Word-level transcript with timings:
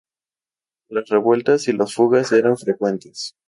Las 0.89 1.09
revueltas 1.09 1.67
y 1.67 1.73
las 1.73 1.93
fugas 1.93 2.31
eran 2.31 2.57
frecuentes. 2.57 3.35